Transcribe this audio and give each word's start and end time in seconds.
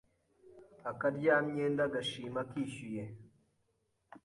Akaryamyenda 0.91 1.83
gashima 1.93 2.41
kishyuye 2.51 3.03